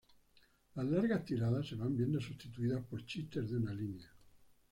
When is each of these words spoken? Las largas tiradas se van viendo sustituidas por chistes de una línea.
Las 0.73 0.87
largas 0.87 1.23
tiradas 1.25 1.67
se 1.67 1.75
van 1.75 1.95
viendo 1.95 2.19
sustituidas 2.19 2.83
por 2.85 3.05
chistes 3.05 3.51
de 3.51 3.57
una 3.57 3.71
línea. 3.71 4.09